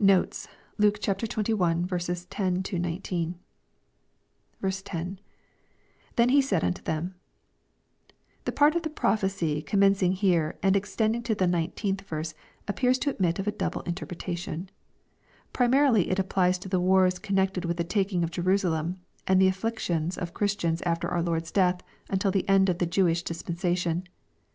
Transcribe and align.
Notes. 0.00 0.48
Luke 0.78 0.98
XXI. 0.98 1.36
10—19. 1.36 2.62
10.— 2.62 3.38
[^7^ 4.62 4.68
said 4.72 6.30
he 6.30 6.56
unto 6.66 6.80
tJiem,] 6.80 7.12
The 8.46 8.52
part 8.52 8.74
of 8.74 8.80
the 8.84 8.88
prophecy 8.88 9.62
oommenc 9.68 10.02
ing 10.02 10.12
here, 10.12 10.58
and 10.62 10.74
extending 10.74 11.22
to 11.24 11.34
the 11.34 11.46
nineteenth 11.46 12.00
verse, 12.08 12.32
appears 12.66 12.98
to 13.00 13.10
admit 13.10 13.38
of 13.38 13.46
a 13.46 13.52
double 13.52 13.82
interpretation. 13.82 14.70
Primarily 15.52 16.08
it 16.08 16.18
applies 16.18 16.56
to 16.60 16.70
the 16.70 16.80
wars 16.80 17.18
con 17.18 17.36
nected 17.36 17.66
with 17.66 17.76
the 17.76 17.84
taking 17.84 18.24
of 18.24 18.30
Jerusalem, 18.30 19.00
and 19.26 19.38
the 19.38 19.48
aflaictions 19.50 20.16
of 20.16 20.32
Chris 20.32 20.56
tians 20.56 20.80
after 20.86 21.06
our 21.08 21.20
Lord's 21.22 21.52
death 21.52 21.82
until 22.08 22.30
the 22.30 22.48
end 22.48 22.70
of 22.70 22.78
the 22.78 22.86
Jewish 22.86 23.22
dispensa 23.24 23.76
tion. 23.76 24.08